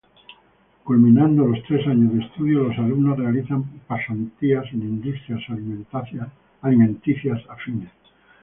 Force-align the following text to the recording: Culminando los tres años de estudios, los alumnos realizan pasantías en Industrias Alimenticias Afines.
Culminando 0.83 1.45
los 1.45 1.63
tres 1.65 1.85
años 1.85 2.11
de 2.11 2.21
estudios, 2.25 2.69
los 2.69 2.77
alumnos 2.79 3.19
realizan 3.19 3.63
pasantías 3.87 4.65
en 4.73 4.81
Industrias 4.81 5.41
Alimenticias 6.63 7.39
Afines. 7.47 7.91